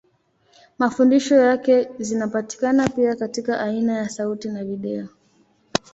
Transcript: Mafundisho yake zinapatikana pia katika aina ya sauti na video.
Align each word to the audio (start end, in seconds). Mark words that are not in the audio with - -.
Mafundisho 0.79 1.35
yake 1.35 1.87
zinapatikana 1.99 2.89
pia 2.89 3.15
katika 3.15 3.59
aina 3.61 3.93
ya 3.97 4.09
sauti 4.09 4.47
na 4.49 4.63
video. 4.65 5.07